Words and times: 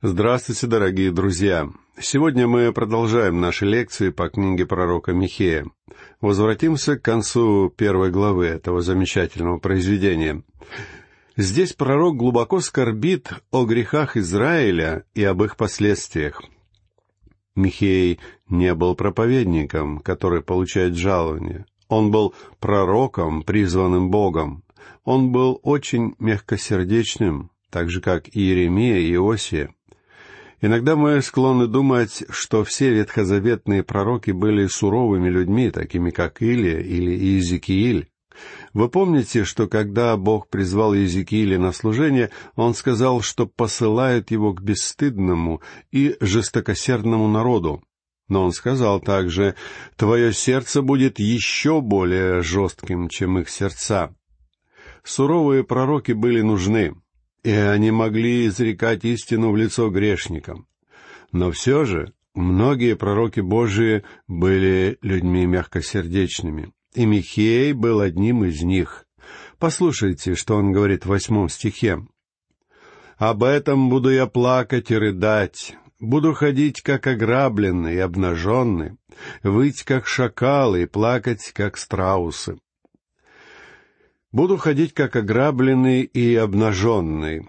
Здравствуйте, 0.00 0.68
дорогие 0.68 1.10
друзья! 1.10 1.70
Сегодня 1.98 2.46
мы 2.46 2.72
продолжаем 2.72 3.40
наши 3.40 3.66
лекции 3.66 4.10
по 4.10 4.28
книге 4.28 4.64
пророка 4.64 5.12
Михея. 5.12 5.66
Возвратимся 6.20 6.96
к 6.96 7.02
концу 7.02 7.68
первой 7.76 8.12
главы 8.12 8.46
этого 8.46 8.80
замечательного 8.80 9.58
произведения. 9.58 10.44
Здесь 11.36 11.72
пророк 11.72 12.16
глубоко 12.16 12.60
скорбит 12.60 13.32
о 13.50 13.64
грехах 13.64 14.16
Израиля 14.16 15.04
и 15.14 15.24
об 15.24 15.42
их 15.42 15.56
последствиях. 15.56 16.44
Михей 17.56 18.20
не 18.48 18.76
был 18.76 18.94
проповедником, 18.94 19.98
который 19.98 20.42
получает 20.42 20.94
жалование. 20.94 21.66
Он 21.88 22.12
был 22.12 22.36
пророком, 22.60 23.42
призванным 23.42 24.12
Богом. 24.12 24.62
Он 25.02 25.32
был 25.32 25.58
очень 25.64 26.14
мягкосердечным, 26.20 27.50
так 27.68 27.90
же, 27.90 28.00
как 28.00 28.28
и 28.28 28.38
Иеремия 28.38 28.98
и 28.98 29.14
Иосия. 29.14 29.74
Иногда 30.60 30.96
мы 30.96 31.22
склонны 31.22 31.68
думать, 31.68 32.24
что 32.30 32.64
все 32.64 32.90
ветхозаветные 32.90 33.84
пророки 33.84 34.32
были 34.32 34.66
суровыми 34.66 35.28
людьми, 35.28 35.70
такими 35.70 36.10
как 36.10 36.42
Илия 36.42 36.80
или 36.80 37.12
Иезекииль. 37.12 38.08
Вы 38.72 38.88
помните, 38.88 39.44
что 39.44 39.68
когда 39.68 40.16
Бог 40.16 40.48
призвал 40.48 40.94
Иезекииля 40.94 41.58
на 41.58 41.72
служение, 41.72 42.30
Он 42.56 42.74
сказал, 42.74 43.20
что 43.20 43.46
посылает 43.46 44.32
его 44.32 44.52
к 44.52 44.60
бесстыдному 44.60 45.62
и 45.92 46.16
жестокосердному 46.20 47.28
народу. 47.28 47.82
Но 48.28 48.44
Он 48.44 48.52
сказал 48.52 49.00
также, 49.00 49.54
«Твое 49.96 50.32
сердце 50.32 50.82
будет 50.82 51.20
еще 51.20 51.80
более 51.80 52.42
жестким, 52.42 53.08
чем 53.08 53.38
их 53.38 53.48
сердца». 53.48 54.14
Суровые 55.04 55.64
пророки 55.64 56.12
были 56.12 56.42
нужны, 56.42 56.94
и 57.42 57.50
они 57.50 57.90
могли 57.90 58.46
изрекать 58.46 59.04
истину 59.04 59.50
в 59.50 59.56
лицо 59.56 59.90
грешникам. 59.90 60.66
Но 61.32 61.50
все 61.50 61.84
же 61.84 62.12
многие 62.34 62.96
пророки 62.96 63.40
Божии 63.40 64.04
были 64.26 64.98
людьми 65.02 65.46
мягкосердечными, 65.46 66.72
и 66.94 67.06
Михей 67.06 67.72
был 67.72 68.00
одним 68.00 68.44
из 68.44 68.62
них. 68.62 69.04
Послушайте, 69.58 70.34
что 70.34 70.56
он 70.56 70.72
говорит 70.72 71.04
в 71.04 71.08
восьмом 71.08 71.48
стихе. 71.48 72.06
«Об 73.16 73.42
этом 73.42 73.90
буду 73.90 74.10
я 74.10 74.26
плакать 74.26 74.90
и 74.90 74.96
рыдать, 74.96 75.76
буду 75.98 76.32
ходить, 76.34 76.80
как 76.82 77.06
ограбленный 77.06 77.94
и 77.94 77.98
обнаженный, 77.98 78.96
выть, 79.42 79.82
как 79.82 80.06
шакалы, 80.06 80.82
и 80.82 80.86
плакать, 80.86 81.50
как 81.52 81.76
страусы. 81.76 82.58
Буду 84.38 84.56
ходить 84.56 84.94
как 84.94 85.16
ограбленный 85.16 86.02
и 86.02 86.36
обнаженный. 86.36 87.48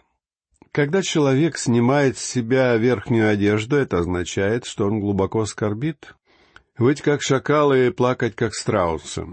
Когда 0.72 1.04
человек 1.04 1.56
снимает 1.56 2.18
с 2.18 2.26
себя 2.26 2.76
верхнюю 2.78 3.30
одежду, 3.30 3.76
это 3.76 4.00
означает, 4.00 4.66
что 4.66 4.88
он 4.88 5.00
глубоко 5.00 5.46
скорбит. 5.46 6.16
Выть 6.80 7.04
как 7.04 7.22
шакалы 7.22 7.86
и 7.86 7.92
плакать 7.92 8.36
как 8.36 8.56
страусы. 8.56 9.28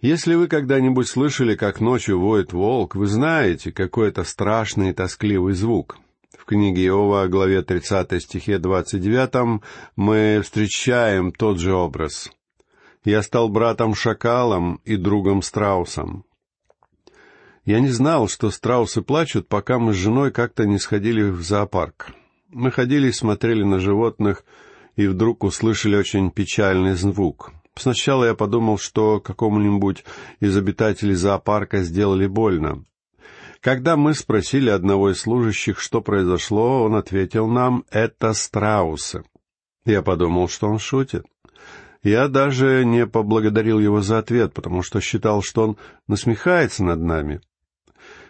Если 0.00 0.34
вы 0.34 0.48
когда-нибудь 0.48 1.06
слышали, 1.06 1.54
как 1.54 1.78
ночью 1.78 2.18
воет 2.18 2.52
волк, 2.52 2.96
вы 2.96 3.06
знаете, 3.06 3.70
какой 3.70 4.08
это 4.08 4.24
страшный 4.24 4.90
и 4.90 4.92
тоскливый 4.92 5.54
звук. 5.54 5.96
В 6.36 6.44
книге 6.44 6.86
Иова, 6.86 7.28
главе 7.28 7.62
30 7.62 8.20
стихе 8.20 8.58
29, 8.58 9.62
мы 9.94 10.40
встречаем 10.42 11.30
тот 11.30 11.60
же 11.60 11.72
образ. 11.72 12.32
«Я 13.04 13.22
стал 13.22 13.48
братом-шакалом 13.48 14.80
и 14.84 14.96
другом 14.96 15.40
страусом. 15.40 16.24
Я 17.64 17.80
не 17.80 17.88
знал, 17.88 18.28
что 18.28 18.50
страусы 18.50 19.00
плачут, 19.00 19.48
пока 19.48 19.78
мы 19.78 19.94
с 19.94 19.96
женой 19.96 20.30
как-то 20.30 20.66
не 20.66 20.78
сходили 20.78 21.22
в 21.22 21.40
зоопарк. 21.40 22.12
Мы 22.50 22.70
ходили 22.70 23.08
и 23.08 23.12
смотрели 23.12 23.62
на 23.62 23.78
животных, 23.78 24.44
и 24.96 25.06
вдруг 25.06 25.44
услышали 25.44 25.96
очень 25.96 26.30
печальный 26.30 26.92
звук. 26.92 27.52
Сначала 27.74 28.26
я 28.26 28.34
подумал, 28.34 28.76
что 28.76 29.18
какому-нибудь 29.18 30.04
из 30.40 30.56
обитателей 30.56 31.14
зоопарка 31.14 31.82
сделали 31.82 32.26
больно. 32.26 32.84
Когда 33.60 33.96
мы 33.96 34.12
спросили 34.12 34.68
одного 34.68 35.10
из 35.10 35.20
служащих, 35.20 35.80
что 35.80 36.02
произошло, 36.02 36.82
он 36.82 36.94
ответил 36.94 37.48
нам 37.48 37.84
«это 37.90 38.34
страусы». 38.34 39.24
Я 39.86 40.02
подумал, 40.02 40.48
что 40.48 40.68
он 40.68 40.78
шутит. 40.78 41.24
Я 42.02 42.28
даже 42.28 42.84
не 42.84 43.06
поблагодарил 43.06 43.80
его 43.80 44.02
за 44.02 44.18
ответ, 44.18 44.52
потому 44.52 44.82
что 44.82 45.00
считал, 45.00 45.42
что 45.42 45.62
он 45.62 45.76
насмехается 46.06 46.84
над 46.84 47.00
нами. 47.00 47.40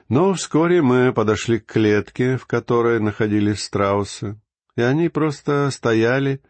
Но 0.09 0.34
вскоре 0.34 0.82
мы 0.82 1.12
подошли 1.12 1.59
к 1.59 1.66
клетке, 1.66 2.37
в 2.37 2.47
которой 2.47 3.00
находились 3.00 3.65
страусы, 3.65 4.38
и 4.76 4.82
они 4.82 5.09
просто 5.09 5.70
стояли, 5.70 6.42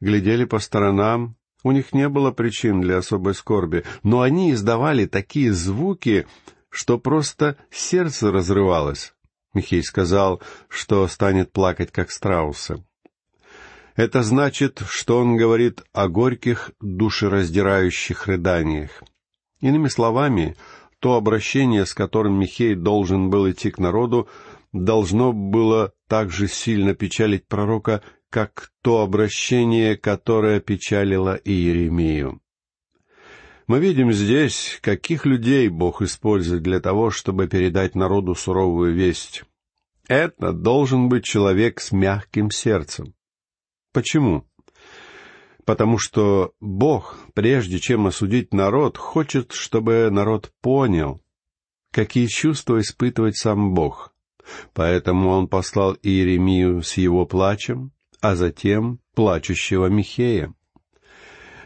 глядели 0.00 0.44
по 0.44 0.58
сторонам. 0.58 1.36
У 1.62 1.72
них 1.72 1.92
не 1.92 2.08
было 2.08 2.30
причин 2.30 2.80
для 2.80 2.98
особой 2.98 3.34
скорби, 3.34 3.84
но 4.02 4.20
они 4.20 4.52
издавали 4.52 5.06
такие 5.06 5.52
звуки, 5.52 6.26
что 6.68 6.98
просто 6.98 7.56
сердце 7.70 8.30
разрывалось. 8.30 9.14
Михей 9.54 9.82
сказал, 9.82 10.42
что 10.68 11.06
станет 11.08 11.52
плакать, 11.52 11.90
как 11.90 12.10
страусы. 12.10 12.84
Это 13.96 14.24
значит, 14.24 14.82
что 14.88 15.18
он 15.18 15.36
говорит 15.36 15.82
о 15.92 16.08
горьких, 16.08 16.72
душераздирающих 16.80 18.26
рыданиях. 18.26 19.02
Иными 19.60 19.86
словами, 19.86 20.56
то 21.04 21.16
обращение, 21.16 21.84
с 21.84 21.92
которым 21.92 22.40
Михей 22.40 22.74
должен 22.74 23.28
был 23.28 23.50
идти 23.50 23.70
к 23.70 23.78
народу, 23.78 24.26
должно 24.72 25.34
было 25.34 25.92
так 26.08 26.30
же 26.30 26.48
сильно 26.48 26.94
печалить 26.94 27.46
пророка, 27.46 28.02
как 28.30 28.70
то 28.80 29.02
обращение, 29.02 29.98
которое 29.98 30.60
печалило 30.60 31.34
Иеремию. 31.44 32.40
Мы 33.66 33.80
видим 33.80 34.12
здесь, 34.14 34.78
каких 34.80 35.26
людей 35.26 35.68
Бог 35.68 36.00
использует 36.00 36.62
для 36.62 36.80
того, 36.80 37.10
чтобы 37.10 37.48
передать 37.48 37.94
народу 37.94 38.34
суровую 38.34 38.94
весть. 38.94 39.44
Это 40.08 40.54
должен 40.54 41.10
быть 41.10 41.24
человек 41.24 41.82
с 41.82 41.92
мягким 41.92 42.50
сердцем. 42.50 43.12
Почему? 43.92 44.46
Потому 45.64 45.98
что 45.98 46.52
Бог, 46.60 47.18
прежде 47.34 47.78
чем 47.78 48.06
осудить 48.06 48.52
народ, 48.52 48.98
хочет, 48.98 49.52
чтобы 49.52 50.08
народ 50.10 50.52
понял, 50.60 51.22
какие 51.90 52.26
чувства 52.26 52.80
испытывает 52.80 53.36
сам 53.36 53.74
Бог. 53.74 54.12
Поэтому 54.72 55.30
он 55.30 55.48
послал 55.48 55.96
Иеремию 56.02 56.82
с 56.82 56.96
его 56.96 57.24
плачем, 57.24 57.92
а 58.20 58.36
затем 58.36 59.00
плачущего 59.14 59.86
Михея. 59.86 60.52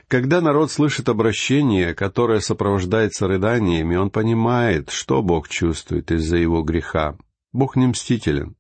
Когда 0.07 0.41
народ 0.41 0.71
слышит 0.71 1.09
обращение, 1.09 1.95
которое 1.95 2.41
сопровождается 2.41 3.29
рыданиями, 3.29 3.97
он 3.97 4.11
понимает, 4.11 4.91
что 4.91 5.23
Бог 5.23 5.49
чувствует 5.49 6.11
из-за 6.11 6.39
его 6.39 6.63
греха. 6.63 7.19
Бог 7.53 7.77
не 7.77 7.87
мстителен. 7.87 8.57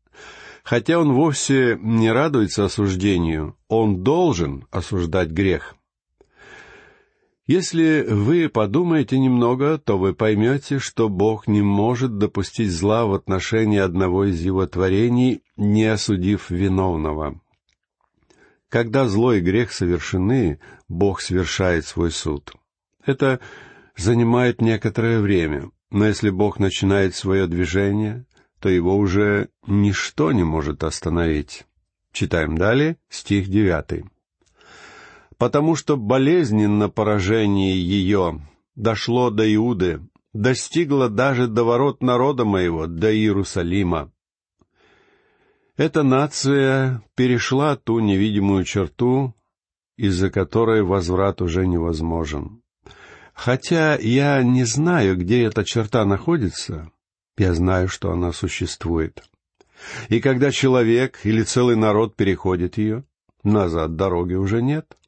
Хотя 0.69 0.99
он 0.99 1.15
вовсе 1.15 1.79
не 1.81 2.13
радуется 2.13 2.67
осуждению, 2.67 3.57
он 3.69 4.03
должен 4.03 4.67
осуждать 4.71 5.31
грех. 5.31 5.77
Если 7.47 8.05
вы 8.07 8.51
подумаете 8.51 9.19
немного, 9.19 9.79
то 9.79 9.97
вы 9.97 10.13
поймете, 10.13 10.79
что 10.79 11.09
Бог 11.09 11.47
не 11.49 11.63
может 11.63 12.19
допустить 12.19 12.71
зла 12.71 13.07
в 13.07 13.15
отношении 13.15 13.79
одного 13.79 14.27
из 14.27 14.43
его 14.43 14.67
творений, 14.67 15.41
не 15.57 15.87
осудив 15.87 16.51
виновного. 16.51 17.41
Когда 18.69 19.09
зло 19.09 19.33
и 19.33 19.41
грех 19.41 19.73
совершены, 19.73 20.61
Бог 20.87 21.23
совершает 21.23 21.87
свой 21.87 22.11
суд. 22.11 22.53
Это 23.07 23.41
занимает 23.97 24.61
некоторое 24.61 25.21
время, 25.21 25.71
но 25.91 26.07
если 26.07 26.29
Бог 26.29 26.59
начинает 26.59 27.15
свое 27.15 27.47
движение, 27.47 28.27
то 28.61 28.69
его 28.69 28.97
уже 28.97 29.49
ничто 29.67 30.33
не 30.33 30.45
может 30.45 30.85
остановить. 30.85 31.67
Читаем 32.13 32.57
далее, 32.57 32.97
стих 33.09 33.49
девятый. 33.49 34.05
«Потому 35.37 35.77
что 35.77 35.97
болезненно 35.97 36.89
поражение 36.89 37.81
ее 37.81 38.41
дошло 38.75 39.31
до 39.31 39.53
Иуды, 39.55 40.01
достигло 40.33 41.09
даже 41.09 41.47
до 41.47 41.65
ворот 41.65 42.03
народа 42.03 42.45
моего, 42.45 42.87
до 42.87 43.15
Иерусалима. 43.15 44.11
Эта 45.77 46.03
нация 46.03 47.03
перешла 47.15 47.77
ту 47.77 48.01
невидимую 48.01 48.65
черту, 48.65 49.35
из-за 49.97 50.31
которой 50.31 50.83
возврат 50.83 51.41
уже 51.41 51.67
невозможен. 51.67 52.63
Хотя 53.33 53.97
я 53.97 54.43
не 54.43 54.65
знаю, 54.65 55.17
где 55.17 55.45
эта 55.45 55.65
черта 55.65 56.05
находится, 56.05 56.91
я 57.39 57.55
знаю, 57.55 57.89
что 57.89 58.13
она 58.13 58.33
существует. 58.33 59.23
И 60.09 60.21
когда 60.21 60.51
человек 60.51 61.21
или 61.25 61.43
целый 61.43 61.77
народ 61.77 62.17
переходит 62.17 62.79
ее, 62.79 63.05
назад 63.43 63.97
дороги 63.97 64.35
уже 64.35 64.63
нет. 64.63 64.99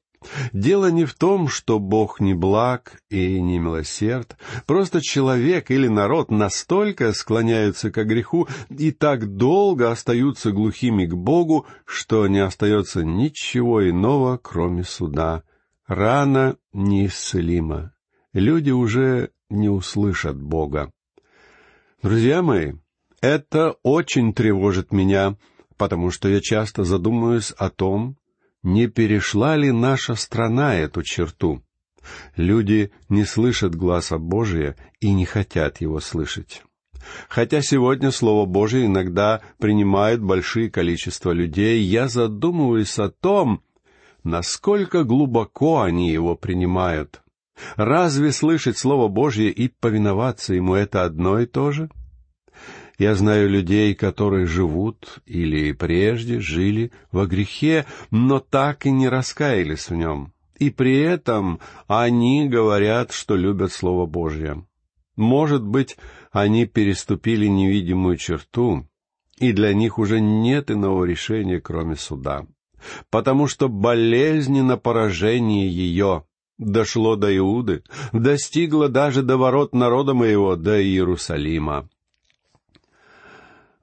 Дело 0.53 0.91
не 0.91 1.07
в 1.07 1.15
том, 1.15 1.49
что 1.49 1.79
Бог 1.79 2.21
не 2.21 2.35
благ 2.35 3.01
и 3.09 3.41
не 3.41 3.59
милосерд, 3.59 4.37
просто 4.67 5.01
человек 5.01 5.71
или 5.71 5.89
народ 5.89 6.31
настолько 6.31 7.15
склоняются 7.15 7.91
к 7.91 8.05
греху 8.05 8.47
и 8.69 8.91
так 8.91 9.35
долго 9.37 9.91
остаются 9.91 10.53
глухими 10.53 11.07
к 11.07 11.15
Богу, 11.15 11.67
что 11.87 12.27
не 12.29 12.41
остается 12.41 13.03
ничего 13.03 13.89
иного, 13.89 14.37
кроме 14.37 14.85
суда. 14.85 15.43
Рана 15.87 16.57
неисцелима. 16.75 17.95
Люди 18.35 18.71
уже 18.71 19.31
не 19.49 19.71
услышат 19.71 20.41
Бога. 20.41 20.93
Друзья 22.03 22.41
мои, 22.41 22.73
это 23.21 23.77
очень 23.83 24.33
тревожит 24.33 24.91
меня, 24.91 25.37
потому 25.77 26.11
что 26.11 26.31
я 26.31 26.41
часто 26.41 26.85
задумываюсь 26.85 27.51
о 27.51 27.69
том, 27.69 28.17
не 28.63 28.87
перешла 28.87 29.55
ли 29.55 29.71
наша 29.71 30.15
страна 30.15 30.77
эту 30.77 31.03
черту. 31.03 31.63
Люди 32.37 32.91
не 33.11 33.25
слышат 33.25 33.75
глаза 33.75 34.17
Божия 34.17 34.77
и 35.01 35.13
не 35.13 35.27
хотят 35.27 35.83
его 35.83 36.01
слышать. 36.01 36.63
Хотя 37.29 37.61
сегодня 37.61 38.11
Слово 38.11 38.47
Божие 38.47 38.87
иногда 38.87 39.43
принимает 39.59 40.23
большие 40.23 40.71
количество 40.71 41.33
людей, 41.33 41.83
я 41.83 42.09
задумываюсь 42.09 42.99
о 42.99 43.11
том, 43.11 43.63
насколько 44.25 45.05
глубоко 45.05 45.83
они 45.83 46.11
его 46.11 46.35
принимают. 46.35 47.21
Разве 47.77 48.33
слышать 48.33 48.79
Слово 48.79 49.09
Божье 49.09 49.51
и 49.51 49.69
повиноваться 49.69 50.55
ему— 50.55 50.75
это 50.75 51.05
одно 51.05 51.41
и 51.41 51.47
то 51.47 51.73
же? 51.73 51.91
Я 52.99 53.15
знаю 53.15 53.49
людей, 53.49 53.95
которые 53.95 54.47
живут 54.47 55.21
или 55.25 55.73
прежде 55.73 56.39
жили 56.39 56.93
во 57.11 57.27
грехе, 57.27 57.87
но 58.11 58.41
так 58.41 58.85
и 58.85 58.91
не 58.91 59.09
раскаялись 59.09 59.89
в 59.89 59.95
нем. 59.95 60.35
И 60.59 60.69
при 60.69 60.99
этом 60.99 61.61
они 61.87 62.47
говорят, 62.47 63.13
что 63.13 63.37
любят 63.37 63.73
Слово 63.73 64.05
Божье. 64.05 64.67
Может 65.17 65.65
быть, 65.65 65.97
они 66.31 66.67
переступили 66.67 67.47
невидимую 67.47 68.19
черту, 68.19 68.87
и 69.39 69.53
для 69.53 69.73
них 69.73 69.99
уже 69.99 70.21
нет 70.21 70.71
иного 70.71 71.05
решения, 71.05 71.61
кроме 71.61 71.97
суда. 71.97 72.47
Потому 73.11 73.47
что 73.47 73.71
болезненно 73.71 74.77
поражение 74.77 75.71
ее 75.71 76.25
дошло 76.61 77.17
до 77.17 77.37
Иуды, 77.37 77.83
достигло 78.13 78.89
даже 78.89 79.23
до 79.23 79.37
ворот 79.37 79.75
народа 79.75 80.15
моего, 80.15 80.57
до 80.57 80.81
Иерусалима. 80.81 81.89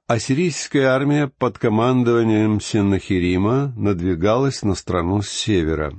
Ассирийская 0.06 0.88
армия 0.88 1.30
под 1.38 1.58
командованием 1.58 2.62
Сеннахирима 2.62 3.74
надвигалась 3.76 4.62
на 4.62 4.74
страну 4.74 5.20
с 5.20 5.28
севера. 5.28 5.92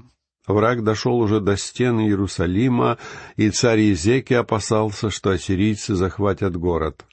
Враг 0.48 0.84
дошел 0.84 1.20
уже 1.20 1.40
до 1.42 1.56
стен 1.58 2.00
Иерусалима, 2.00 2.98
и 3.36 3.52
царь 3.52 3.82
Езеки 3.82 4.34
опасался, 4.34 5.12
что 5.12 5.30
ассирийцы 5.30 5.94
захватят 5.94 6.58
город. 6.58 7.06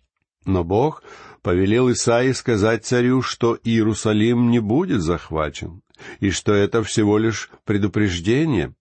Но 0.47 0.65
Бог 0.65 1.03
повелел 1.43 1.93
Исаии 1.93 2.33
сказать 2.33 2.87
царю, 2.87 3.21
что 3.21 3.59
Иерусалим 3.63 4.51
не 4.51 4.61
будет 4.61 5.03
захвачен, 5.03 5.83
и 6.21 6.31
что 6.31 6.55
это 6.55 6.83
всего 6.83 7.19
лишь 7.19 7.51
предупреждение. 7.65 8.73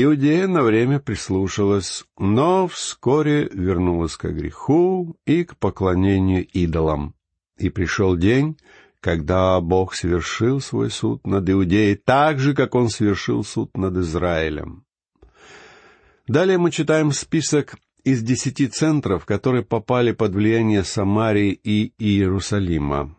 Иудея 0.00 0.46
на 0.46 0.62
время 0.62 1.00
прислушалась, 1.00 2.04
но 2.16 2.68
вскоре 2.68 3.48
вернулась 3.52 4.16
к 4.16 4.30
греху 4.30 5.16
и 5.26 5.42
к 5.42 5.56
поклонению 5.56 6.46
идолам. 6.46 7.16
И 7.58 7.68
пришел 7.68 8.16
день, 8.16 8.56
когда 9.00 9.60
Бог 9.60 9.94
совершил 9.94 10.60
свой 10.60 10.92
суд 10.92 11.26
над 11.26 11.50
Иудеей 11.50 11.96
так 11.96 12.38
же, 12.38 12.54
как 12.54 12.76
Он 12.76 12.90
совершил 12.90 13.42
суд 13.42 13.76
над 13.76 13.96
Израилем. 13.96 14.84
Далее 16.28 16.58
мы 16.58 16.70
читаем 16.70 17.10
список 17.10 17.74
из 18.04 18.22
десяти 18.22 18.68
центров, 18.68 19.24
которые 19.24 19.64
попали 19.64 20.12
под 20.12 20.32
влияние 20.32 20.84
Самарии 20.84 21.50
и 21.50 21.92
Иерусалима. 21.98 23.16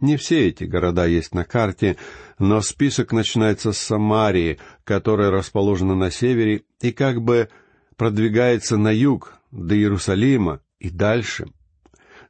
Не 0.00 0.16
все 0.16 0.48
эти 0.48 0.64
города 0.64 1.06
есть 1.06 1.34
на 1.34 1.44
карте, 1.44 1.96
но 2.40 2.62
список 2.62 3.12
начинается 3.12 3.72
с 3.72 3.78
Самарии, 3.78 4.58
которая 4.84 5.30
расположена 5.30 5.94
на 5.94 6.10
севере 6.10 6.64
и 6.80 6.90
как 6.90 7.20
бы 7.20 7.50
продвигается 7.96 8.78
на 8.78 8.90
юг, 8.90 9.34
до 9.50 9.76
Иерусалима 9.76 10.60
и 10.78 10.88
дальше. 10.88 11.48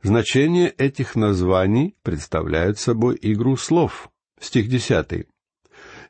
Значение 0.02 0.68
этих 0.68 1.14
названий 1.14 1.96
представляют 2.02 2.78
собой 2.78 3.18
игру 3.22 3.56
слов. 3.56 4.10
Стих 4.40 4.68
десятый. 4.68 5.28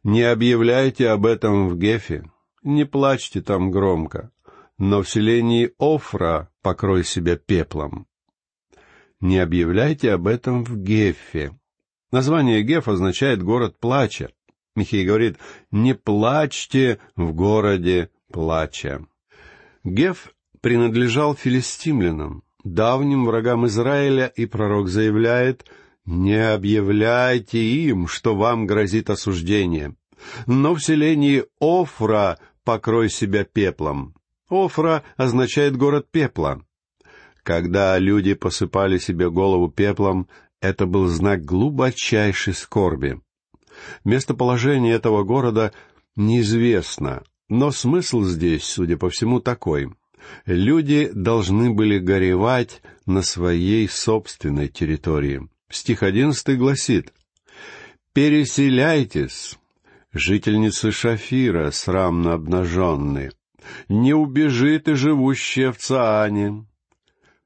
«Не 0.02 0.22
объявляйте 0.22 1.10
об 1.10 1.26
этом 1.26 1.68
в 1.68 1.76
Гефе, 1.76 2.24
не 2.62 2.86
плачьте 2.86 3.42
там 3.42 3.70
громко, 3.70 4.30
но 4.78 5.02
в 5.02 5.10
селении 5.10 5.72
Офра 5.78 6.48
покрой 6.62 7.04
себя 7.04 7.36
пеплом». 7.36 8.06
Не 9.20 9.40
объявляйте 9.40 10.12
об 10.12 10.26
этом 10.26 10.64
в 10.64 10.78
Гефе. 10.78 11.59
Название 12.12 12.62
Геф 12.62 12.88
означает 12.88 13.42
«город 13.42 13.78
плача». 13.78 14.30
Михей 14.74 15.04
говорит 15.04 15.38
«не 15.70 15.94
плачьте 15.94 16.98
в 17.16 17.32
городе 17.32 18.10
плача». 18.32 19.06
Геф 19.84 20.34
принадлежал 20.60 21.34
филистимлянам, 21.34 22.42
давним 22.64 23.26
врагам 23.26 23.66
Израиля, 23.66 24.26
и 24.26 24.46
пророк 24.46 24.88
заявляет 24.88 25.64
«не 26.04 26.52
объявляйте 26.52 27.62
им, 27.62 28.08
что 28.08 28.34
вам 28.34 28.66
грозит 28.66 29.08
осуждение, 29.10 29.94
но 30.46 30.74
в 30.74 30.80
селении 30.80 31.44
Офра 31.60 32.38
покрой 32.64 33.08
себя 33.08 33.44
пеплом». 33.44 34.14
Офра 34.48 35.04
означает 35.16 35.76
город 35.76 36.08
пепла. 36.10 36.60
Когда 37.44 37.96
люди 37.98 38.34
посыпали 38.34 38.98
себе 38.98 39.30
голову 39.30 39.70
пеплом, 39.70 40.28
это 40.60 40.86
был 40.86 41.06
знак 41.08 41.44
глубочайшей 41.44 42.54
скорби. 42.54 43.20
Местоположение 44.04 44.94
этого 44.94 45.24
города 45.24 45.72
неизвестно, 46.16 47.22
но 47.48 47.70
смысл 47.70 48.22
здесь, 48.22 48.64
судя 48.64 48.96
по 48.96 49.10
всему, 49.10 49.40
такой. 49.40 49.92
Люди 50.44 51.10
должны 51.14 51.70
были 51.70 51.98
горевать 51.98 52.82
на 53.06 53.22
своей 53.22 53.88
собственной 53.88 54.68
территории. 54.68 55.48
Стих 55.70 56.02
одиннадцатый 56.02 56.56
гласит 56.56 57.12
«Переселяйтесь, 58.12 59.58
жительницы 60.12 60.90
Шафира, 60.92 61.70
срамно 61.70 62.34
обнаженные, 62.34 63.32
не 63.88 64.12
убежит 64.12 64.88
и 64.88 64.94
живущая 64.94 65.72
в 65.72 65.78
Цаане, 65.78 66.66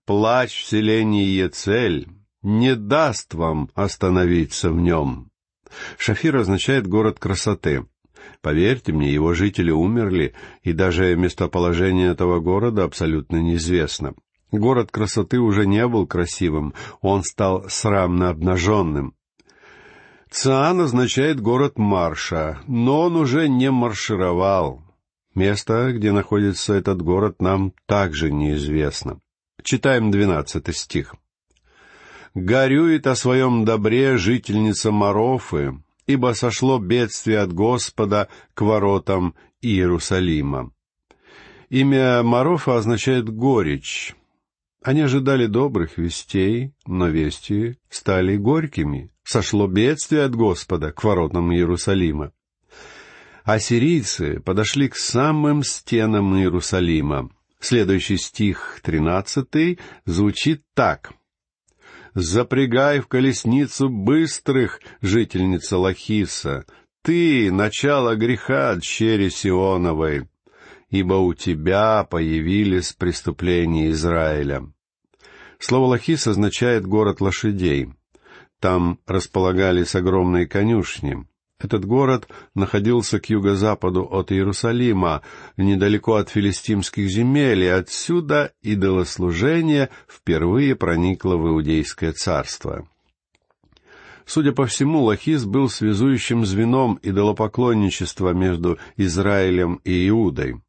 плач 0.05 0.53
в 0.53 0.65
селении 0.67 1.27
Ецель 1.27 2.09
не 2.45 2.77
даст 2.77 3.35
вам 3.35 3.71
остановиться 3.75 4.71
в 4.71 4.77
нем. 4.77 5.31
Шафир 5.99 6.37
означает 6.37 6.87
город 6.87 7.19
красоты. 7.19 7.87
Поверьте 8.41 8.93
мне, 8.93 9.13
его 9.13 9.35
жители 9.35 9.71
умерли, 9.71 10.35
и 10.63 10.73
даже 10.73 11.17
местоположение 11.17 12.11
этого 12.11 12.41
города 12.41 12.85
абсолютно 12.85 13.37
неизвестно. 13.37 14.15
Город 14.53 14.91
красоты 14.93 15.41
уже 15.41 15.67
не 15.67 15.87
был 15.89 16.07
красивым, 16.07 16.75
он 17.01 17.25
стал 17.25 17.69
срамно 17.69 18.29
обнаженным. 18.29 19.15
Циан 20.31 20.81
означает 20.81 21.41
город 21.41 21.79
марша, 21.79 22.61
но 22.67 23.03
он 23.03 23.17
уже 23.17 23.49
не 23.49 23.71
маршировал. 23.71 24.83
Место, 25.35 25.93
где 25.93 26.13
находится 26.13 26.75
этот 26.75 27.03
город, 27.03 27.41
нам 27.41 27.73
также 27.87 28.31
неизвестно. 28.31 29.21
Читаем 29.63 30.11
двенадцатый 30.11 30.75
стих. 30.75 31.15
«Горюет 32.35 33.07
о 33.07 33.15
своем 33.15 33.65
добре 33.65 34.17
жительница 34.17 34.91
Марофы, 34.91 35.81
ибо 36.07 36.35
сошло 36.35 36.79
бедствие 36.79 37.39
от 37.39 37.53
Господа 37.53 38.29
к 38.55 38.61
воротам 38.63 39.35
Иерусалима». 39.63 40.73
Имя 41.71 42.23
Марофа 42.23 42.77
означает 42.77 43.29
«горечь». 43.29 44.15
Они 44.83 45.01
ожидали 45.01 45.47
добрых 45.47 45.97
вестей, 45.97 46.75
но 46.87 47.09
вести 47.09 47.79
стали 47.89 48.37
горькими. 48.37 49.11
Сошло 49.23 49.67
бедствие 49.67 50.25
от 50.25 50.35
Господа 50.35 50.93
к 50.93 51.03
воротам 51.03 51.55
Иерусалима. 51.55 52.33
Ассирийцы 53.45 54.41
подошли 54.41 54.89
к 54.89 54.97
самым 54.97 55.63
стенам 55.63 56.37
Иерусалима. 56.37 57.31
Следующий 57.61 58.19
стих, 58.19 58.81
тринадцатый, 58.83 59.79
звучит 60.05 60.63
так. 60.75 61.13
«Запрягай 62.15 63.01
в 63.01 63.09
колесницу 63.09 63.89
быстрых, 63.89 64.81
жительница 65.01 65.79
Лахиса, 65.79 66.65
ты— 67.03 67.51
начало 67.53 68.15
греха, 68.15 68.77
дщери 68.77 69.29
Сионовой, 69.29 70.29
ибо 70.91 71.15
у 71.15 71.35
тебя 71.35 72.05
появились 72.05 72.93
преступления 72.93 73.91
Израиля». 73.91 74.71
Слово 75.59 75.87
«Лахис» 75.87 76.27
означает 76.29 76.87
«город 76.87 77.21
лошадей». 77.21 77.93
Там 78.61 79.01
располагались 79.07 79.97
огромные 79.97 80.47
конюшни. 80.47 81.27
Этот 81.61 81.85
город 81.85 82.29
находился 82.55 83.21
к 83.21 83.31
юго-западу 83.31 84.03
от 84.03 84.33
Иерусалима, 84.33 85.23
недалеко 85.57 86.17
от 86.17 86.29
филистимских 86.29 87.09
земель, 87.09 87.63
и 87.63 87.69
отсюда 87.69 88.53
идолослужение 88.63 89.91
впервые 90.09 90.75
проникло 90.75 91.37
в 91.37 91.47
Иудейское 91.49 92.13
царство. 92.13 92.89
Судя 94.27 94.53
по 94.53 94.67
всему, 94.67 95.03
Лахис 95.03 95.45
был 95.45 95.69
связующим 95.69 96.45
звеном 96.45 96.99
идолопоклонничества 97.03 98.33
между 98.33 98.79
Израилем 98.97 99.81
и 99.85 100.09
Иудой. 100.09 100.61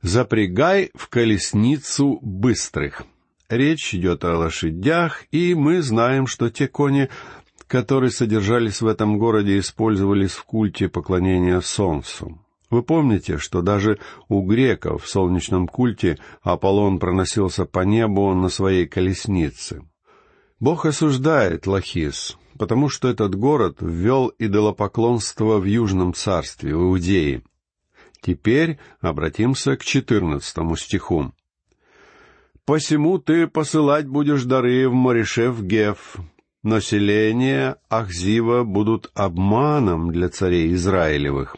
«Запрягай 0.00 0.90
в 0.94 1.08
колесницу 1.08 2.18
быстрых». 2.22 3.04
Речь 3.48 3.94
идет 3.94 4.24
о 4.24 4.38
лошадях, 4.38 5.24
и 5.30 5.54
мы 5.54 5.82
знаем, 5.82 6.26
что 6.26 6.48
те 6.48 6.68
кони, 6.68 7.10
которые 7.72 8.10
содержались 8.10 8.82
в 8.82 8.86
этом 8.86 9.18
городе, 9.18 9.58
использовались 9.58 10.32
в 10.32 10.44
культе 10.44 10.90
поклонения 10.90 11.58
солнцу. 11.62 12.38
Вы 12.68 12.82
помните, 12.82 13.38
что 13.38 13.62
даже 13.62 13.98
у 14.28 14.42
греков 14.42 15.04
в 15.04 15.08
солнечном 15.08 15.66
культе 15.66 16.18
Аполлон 16.42 16.98
проносился 16.98 17.64
по 17.64 17.80
небу 17.80 18.34
на 18.34 18.50
своей 18.50 18.86
колеснице. 18.86 19.80
Бог 20.60 20.84
осуждает 20.84 21.66
Лахис, 21.66 22.36
потому 22.58 22.90
что 22.90 23.08
этот 23.08 23.36
город 23.36 23.78
ввел 23.80 24.30
идолопоклонство 24.38 25.56
в 25.56 25.64
Южном 25.64 26.12
царстве, 26.12 26.76
в 26.76 26.82
Иудее. 26.82 27.42
Теперь 28.20 28.78
обратимся 29.00 29.78
к 29.78 29.82
четырнадцатому 29.82 30.76
стиху. 30.76 31.32
«Посему 32.66 33.16
ты 33.16 33.46
посылать 33.46 34.06
будешь 34.06 34.44
дары 34.44 34.90
в 34.90 34.92
Морешев 34.92 35.62
Геф, 35.62 36.18
но 36.62 36.80
селения 36.80 37.76
Ахзива 37.88 38.64
будут 38.64 39.10
обманом 39.14 40.12
для 40.12 40.28
царей 40.28 40.72
Израилевых». 40.74 41.56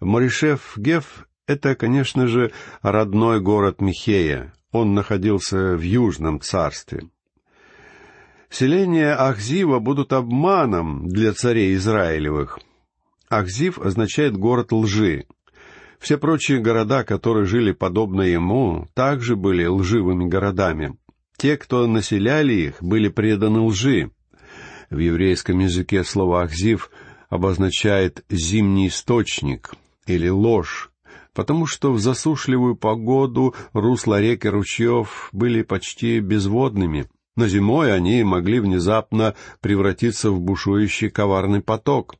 Морешев 0.00 0.74
Геф— 0.76 1.26
это, 1.46 1.74
конечно 1.74 2.26
же, 2.26 2.52
родной 2.82 3.40
город 3.40 3.80
Михея. 3.80 4.52
Он 4.72 4.94
находился 4.94 5.76
в 5.76 5.80
Южном 5.80 6.40
царстве. 6.40 7.08
Селения 8.50 9.14
Ахзива 9.14 9.78
будут 9.78 10.12
обманом 10.12 11.08
для 11.08 11.32
царей 11.32 11.74
Израилевых. 11.74 12.58
Ахзив 13.28 13.78
означает 13.78 14.36
город 14.36 14.72
лжи. 14.72 15.26
Все 15.98 16.18
прочие 16.18 16.60
города, 16.60 17.04
которые 17.04 17.46
жили 17.46 17.72
подобно 17.72 18.22
ему, 18.22 18.86
также 18.94 19.34
были 19.34 19.66
лживыми 19.66 20.28
городами. 20.28 20.96
Те, 21.46 21.56
кто 21.56 21.86
населяли 21.86 22.54
их, 22.54 22.82
были 22.82 23.06
преданы 23.06 23.60
лжи. 23.60 24.10
В 24.90 24.98
еврейском 24.98 25.60
языке 25.60 26.02
слово 26.02 26.42
«ахзив» 26.42 26.90
обозначает 27.28 28.24
«зимний 28.28 28.88
источник» 28.88 29.72
или 30.08 30.28
«ложь», 30.28 30.90
потому 31.34 31.66
что 31.66 31.92
в 31.92 32.00
засушливую 32.00 32.74
погоду 32.74 33.54
русла 33.72 34.20
рек 34.20 34.44
и 34.44 34.48
ручьев 34.48 35.28
были 35.30 35.62
почти 35.62 36.18
безводными, 36.18 37.08
но 37.36 37.46
зимой 37.46 37.94
они 37.94 38.24
могли 38.24 38.58
внезапно 38.58 39.36
превратиться 39.60 40.32
в 40.32 40.40
бушующий 40.40 41.10
коварный 41.10 41.60
поток. 41.60 42.16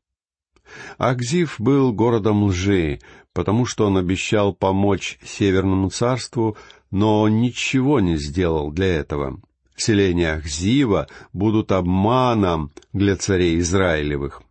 Акзив 0.99 1.57
был 1.59 1.93
городом 1.93 2.45
лжи, 2.45 3.01
потому 3.33 3.67
что 3.67 3.87
он 3.87 3.99
обещал 3.99 4.55
помочь 4.55 5.19
Северному 5.25 5.91
царству, 5.91 6.57
но 6.91 7.29
ничего 7.29 8.01
не 8.01 8.17
сделал 8.17 8.71
для 8.71 8.87
этого. 8.87 9.41
Селения 9.77 10.33
Ахзива 10.33 11.07
будут 11.33 11.73
обманом 11.73 12.73
для 12.93 13.17
царей 13.17 13.59
Израилевых. 13.59 14.43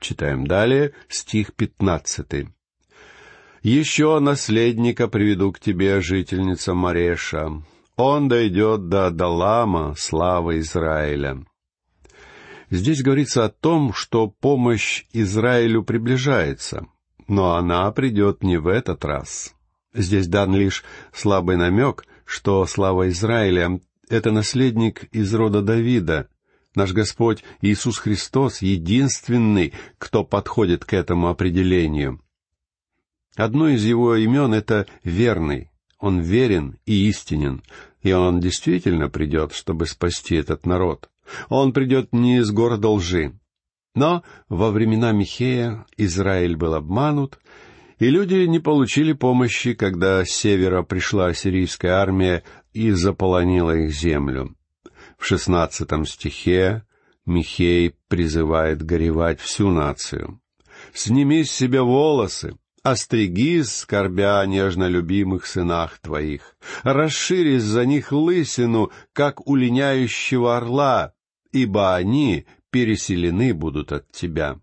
Читаем 0.00 0.46
далее 0.46 0.92
стих 1.08 1.54
пятнадцатый. 1.54 2.48
«Еще 3.62 4.18
наследника 4.18 5.08
приведу 5.08 5.52
к 5.52 5.58
тебе, 5.58 6.02
жительница 6.02 6.74
Мареша. 6.74 7.62
Он 7.96 8.28
дойдет 8.28 8.88
до 8.88 9.06
Адалама, 9.06 9.94
славы 9.96 10.58
Израиля». 10.58 11.46
Здесь 12.70 13.02
говорится 13.02 13.44
о 13.44 13.50
том, 13.50 13.94
что 13.94 14.26
помощь 14.26 15.04
Израилю 15.12 15.82
приближается— 15.82 16.86
но 17.28 17.54
она 17.54 17.90
придет 17.92 18.42
не 18.42 18.56
в 18.58 18.66
этот 18.66 19.04
раз. 19.04 19.53
Здесь 19.94 20.26
дан 20.26 20.54
лишь 20.54 20.84
слабый 21.12 21.56
намек, 21.56 22.04
что 22.24 22.66
слава 22.66 23.08
Израиля— 23.10 23.80
это 24.08 24.32
наследник 24.32 25.04
из 25.12 25.32
рода 25.32 25.62
Давида. 25.62 26.28
Наш 26.74 26.92
Господь 26.92 27.44
Иисус 27.60 27.98
Христос— 27.98 28.58
единственный, 28.60 29.72
кто 29.98 30.24
подходит 30.24 30.84
к 30.84 30.92
этому 30.92 31.28
определению. 31.28 32.20
Одно 33.36 33.68
из 33.68 33.84
его 33.84 34.16
имен— 34.16 34.52
это 34.54 34.86
«верный». 35.04 35.70
Он 36.00 36.20
верен 36.20 36.76
и 36.84 37.08
истинен, 37.08 37.62
и 38.02 38.12
он 38.12 38.40
действительно 38.40 39.08
придет, 39.08 39.54
чтобы 39.54 39.86
спасти 39.86 40.34
этот 40.34 40.66
народ. 40.66 41.08
Он 41.48 41.72
придет 41.72 42.12
не 42.12 42.38
из 42.38 42.50
города 42.50 42.88
лжи, 42.90 43.32
но 43.94 44.22
во 44.48 44.70
времена 44.70 45.12
Михея 45.12 45.86
Израиль 45.96 46.56
был 46.56 46.74
обманут, 46.74 47.38
и 47.98 48.10
люди 48.10 48.46
не 48.46 48.58
получили 48.58 49.12
помощи, 49.12 49.74
когда 49.74 50.24
с 50.24 50.28
севера 50.28 50.82
пришла 50.82 51.26
ассирийская 51.26 51.92
армия 51.92 52.42
и 52.72 52.90
заполонила 52.90 53.76
их 53.76 53.92
землю. 53.92 54.56
В 55.18 55.26
шестнадцатом 55.26 56.04
стихе 56.04 56.84
Михей 57.26 57.94
призывает 58.08 58.82
горевать 58.82 59.40
всю 59.40 59.70
нацию. 59.70 60.40
«Сними 60.92 61.44
с 61.44 61.50
себя 61.50 61.82
волосы, 61.82 62.58
остригись, 62.82 63.74
скорбя 63.74 64.40
о 64.40 64.46
нежно 64.46 64.86
любимых 64.88 65.46
сынах 65.46 65.98
твоих, 66.00 66.56
расширись 66.82 67.62
за 67.62 67.86
них 67.86 68.12
лысину, 68.12 68.90
как 69.12 69.46
у 69.46 69.54
линяющего 69.54 70.56
орла, 70.56 71.14
ибо 71.52 71.94
они 71.94 72.46
переселены 72.70 73.54
будут 73.54 73.92
от 73.92 74.10
тебя». 74.12 74.60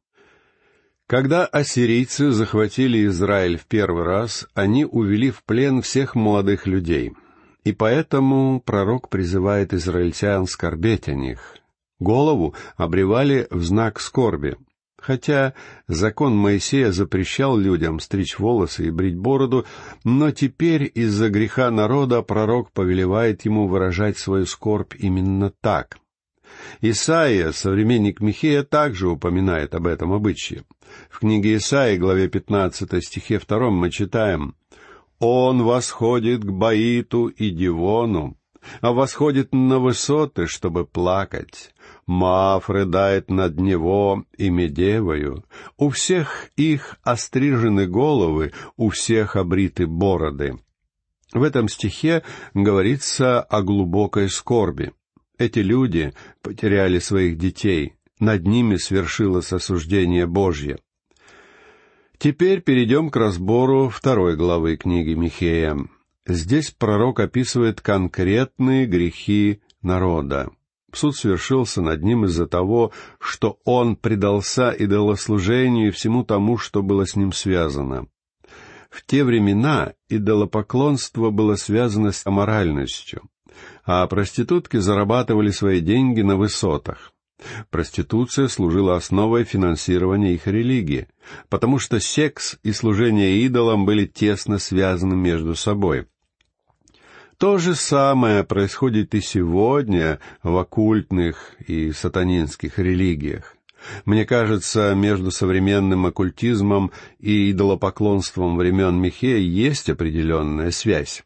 Когда 1.12 1.46
ассирийцы 1.46 2.32
захватили 2.32 3.06
Израиль 3.08 3.58
в 3.58 3.66
первый 3.66 4.06
раз, 4.06 4.48
они 4.54 4.86
увели 4.86 5.30
в 5.30 5.44
плен 5.44 5.82
всех 5.82 6.16
молодых 6.16 6.68
людей. 6.68 7.12
И 7.66 7.74
поэтому 7.74 8.62
пророк 8.62 9.10
призывает 9.10 9.74
израильтян 9.74 10.48
скорбеть 10.48 11.10
о 11.10 11.14
них. 11.14 11.58
Голову 12.00 12.56
обревали 12.78 13.46
в 13.50 13.62
знак 13.62 14.00
скорби. 14.00 14.56
Хотя 14.98 15.54
закон 15.86 16.34
Моисея 16.34 16.94
запрещал 16.94 17.58
людям 17.58 18.00
стричь 18.00 18.40
волосы 18.40 18.88
и 18.88 18.90
брить 18.90 19.18
бороду, 19.18 19.66
но 20.06 20.32
теперь 20.32 20.90
из-за 20.96 21.28
греха 21.28 21.70
народа 21.72 22.22
пророк 22.22 22.72
повелевает 22.72 23.44
ему 23.44 23.68
выражать 23.68 24.18
свою 24.18 24.46
скорбь 24.46 24.96
именно 24.98 25.52
так. 25.60 25.98
Исаия, 26.82 27.52
современник 27.52 28.22
Михея, 28.22 28.64
также 28.64 29.10
упоминает 29.10 29.76
об 29.76 29.88
этом 29.88 30.14
обычае. 30.14 30.64
В 31.10 31.20
книге 31.20 31.56
Исаии, 31.56 31.98
главе 31.98 32.28
15 32.28 33.04
стихе 33.04 33.40
2 33.40 33.70
мы 33.70 33.92
читаем 33.92 34.56
«Он 35.20 35.64
восходит 35.64 36.44
к 36.44 36.50
Баиту 36.50 37.28
и 37.28 37.52
Дивону, 37.52 38.38
а 38.82 38.92
восходит 38.92 39.54
на 39.54 39.80
высоты, 39.80 40.48
чтобы 40.48 40.86
плакать. 40.86 41.74
Маф 42.06 42.70
рыдает 42.70 43.30
над 43.30 43.60
него 43.60 44.26
и 44.38 44.50
Медевою. 44.50 45.46
У 45.78 45.90
всех 45.90 46.50
их 46.58 46.98
острижены 47.04 47.88
головы, 47.88 48.54
у 48.78 48.90
всех 48.90 49.36
обриты 49.36 49.88
бороды». 49.88 50.58
В 51.34 51.44
этом 51.44 51.70
стихе 51.70 52.24
говорится 52.54 53.42
о 53.42 53.62
глубокой 53.62 54.30
скорби. 54.30 54.92
Эти 55.42 55.58
люди 55.58 56.14
потеряли 56.44 57.00
своих 57.00 57.36
детей, 57.36 57.96
над 58.20 58.46
ними 58.46 58.76
свершилось 58.76 59.52
осуждение 59.52 60.28
Божье. 60.28 60.78
Теперь 62.20 62.62
перейдем 62.62 63.10
к 63.10 63.16
разбору 63.16 63.90
второй 63.90 64.36
главы 64.36 64.78
книги 64.78 65.16
Михея. 65.16 65.80
Здесь 66.28 66.70
пророк 66.70 67.20
описывает 67.22 67.82
конкретные 67.82 68.86
грехи 68.86 69.62
народа. 69.82 70.52
Суд 70.94 71.16
свершился 71.16 71.82
над 71.82 72.04
ним 72.04 72.26
из-за 72.26 72.46
того, 72.46 72.92
что 73.20 73.58
он 73.66 73.96
предался 73.96 74.70
идолослужению 74.70 75.88
и 75.88 75.92
всему 75.92 76.24
тому, 76.24 76.60
что 76.60 76.84
было 76.84 77.08
с 77.08 77.16
ним 77.16 77.34
связано. 77.34 78.06
В 78.92 79.04
те 79.04 79.24
времена 79.24 79.94
идолопоклонство 80.08 81.32
было 81.32 81.56
связано 81.56 82.12
с 82.12 82.28
аморальностью 82.28 83.24
а 83.86 84.06
проститутки 84.08 84.78
зарабатывали 84.78 85.52
свои 85.52 85.82
деньги 85.82 86.22
на 86.22 86.36
высотах. 86.36 87.12
Проституция 87.70 88.48
служила 88.48 88.96
основой 88.96 89.44
финансирования 89.44 90.36
их 90.36 90.48
религии, 90.48 91.08
потому 91.50 91.80
что 91.80 92.00
секс 92.00 92.58
и 92.64 92.72
служение 92.72 93.40
идолам 93.40 93.86
были 93.86 94.06
тесно 94.06 94.60
связаны 94.60 95.16
между 95.16 95.56
собой. 95.56 96.08
То 97.38 97.58
же 97.58 97.74
самое 97.74 98.44
происходит 98.44 99.16
и 99.16 99.22
сегодня 99.22 100.20
в 100.44 100.56
оккультных 100.58 101.56
и 101.66 101.92
сатанинских 101.92 102.78
религиях. 102.78 103.56
Мне 104.06 104.26
кажется, 104.26 104.94
между 104.94 105.32
современным 105.32 106.06
оккультизмом 106.06 106.92
и 107.18 107.50
идолопоклонством 107.50 108.58
времен 108.58 109.02
Михея 109.02 109.40
есть 109.40 109.90
определенная 109.90 110.70
связь. 110.70 111.24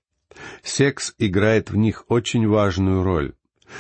Секс 0.64 1.14
играет 1.18 1.72
в 1.72 1.76
них 1.76 2.06
очень 2.08 2.48
важную 2.48 3.04
роль. 3.04 3.34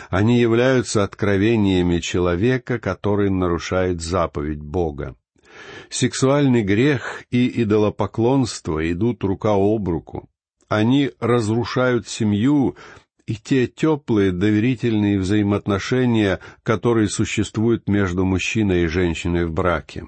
Они 0.10 0.40
являются 0.40 1.04
откровениями 1.04 2.00
человека, 2.00 2.80
который 2.80 3.30
нарушает 3.30 4.02
заповедь 4.02 4.62
Бога. 4.62 5.16
Сексуальный 5.90 6.64
грех 6.64 7.24
и 7.32 7.62
идолопоклонство 7.62 8.92
идут 8.92 9.24
рука 9.24 9.54
об 9.54 9.88
руку. 9.88 10.30
Они 10.68 11.12
разрушают 11.20 12.08
семью 12.08 12.76
и 13.28 13.36
те 13.36 13.68
теплые 13.68 14.32
доверительные 14.32 15.20
взаимоотношения, 15.20 16.40
которые 16.64 17.10
существуют 17.10 17.88
между 17.88 18.26
мужчиной 18.26 18.84
и 18.84 18.88
женщиной 18.88 19.46
в 19.46 19.52
браке. 19.52 20.06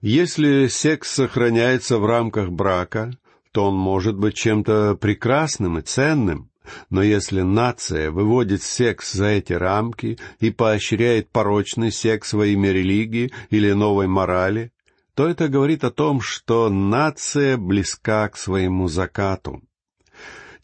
Если 0.00 0.66
секс 0.68 1.10
сохраняется 1.10 1.98
в 1.98 2.06
рамках 2.06 2.50
брака, 2.50 3.12
то 3.56 3.68
он 3.68 3.74
может 3.74 4.18
быть 4.18 4.34
чем-то 4.34 4.98
прекрасным 5.00 5.78
и 5.78 5.80
ценным, 5.80 6.50
но 6.90 7.02
если 7.02 7.40
нация 7.40 8.10
выводит 8.10 8.62
секс 8.62 9.14
за 9.14 9.28
эти 9.28 9.54
рамки 9.54 10.18
и 10.40 10.50
поощряет 10.50 11.30
порочный 11.30 11.90
секс 11.90 12.34
во 12.34 12.44
имя 12.44 12.70
религии 12.70 13.32
или 13.48 13.72
новой 13.72 14.08
морали, 14.08 14.72
то 15.14 15.26
это 15.26 15.48
говорит 15.48 15.84
о 15.84 15.90
том, 15.90 16.20
что 16.20 16.68
нация 16.68 17.56
близка 17.56 18.28
к 18.28 18.36
своему 18.36 18.88
закату. 18.88 19.62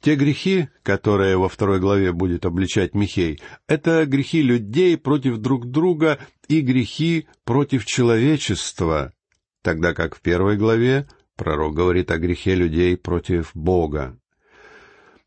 Те 0.03 0.15
грехи, 0.15 0.69
которые 0.83 1.39
во 1.39 1.49
второй 1.49 1.81
главе 1.81 2.13
будет 2.13 2.45
обличать 2.45 2.95
Михей, 2.95 3.41
это 3.69 4.05
грехи 4.05 4.43
людей 4.43 4.99
против 4.99 5.39
друг 5.39 5.65
друга 5.65 6.19
и 6.47 6.61
грехи 6.61 7.27
против 7.45 7.87
человечества, 7.87 9.15
тогда 9.63 9.95
как 9.95 10.15
в 10.15 10.21
первой 10.21 10.59
главе 10.59 11.07
пророк 11.37 11.75
говорит 11.75 12.11
о 12.11 12.19
грехе 12.19 12.55
людей 12.55 12.97
против 12.97 13.51
Бога. 13.55 14.19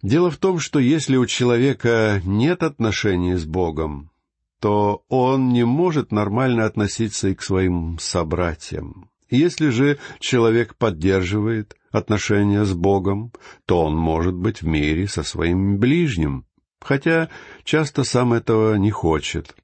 Дело 0.02 0.30
в 0.30 0.38
том, 0.38 0.60
что 0.60 0.80
если 0.80 1.18
у 1.18 1.26
человека 1.26 2.22
нет 2.26 2.64
отношений 2.64 3.36
с 3.36 3.46
Богом, 3.46 4.12
то 4.60 5.04
он 5.10 5.50
не 5.50 5.66
может 5.66 6.12
нормально 6.12 6.66
относиться 6.66 7.30
и 7.30 7.36
к 7.36 7.42
своим 7.42 7.98
собратьям. 8.00 9.10
Если 9.30 9.70
же 9.70 9.98
человек 10.20 10.76
поддерживает 10.76 11.76
отношения 11.92 12.64
с 12.64 12.74
Богом, 12.74 13.32
то 13.66 13.84
он 13.84 13.96
может 13.96 14.36
быть 14.36 14.62
в 14.62 14.68
мире 14.68 15.08
со 15.08 15.24
своим 15.24 15.78
ближним, 15.78 16.46
хотя 16.80 17.30
часто 17.64 18.04
сам 18.04 18.34
этого 18.34 18.76
не 18.76 18.92
хочет. 18.92 19.56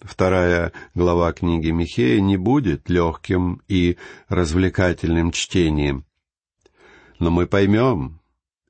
Вторая 0.00 0.72
глава 0.94 1.32
книги 1.32 1.70
Михея 1.70 2.20
не 2.20 2.38
будет 2.38 2.88
легким 2.88 3.60
и 3.68 3.98
развлекательным 4.28 5.30
чтением. 5.30 6.06
Но 7.18 7.30
мы 7.30 7.46
поймем, 7.46 8.20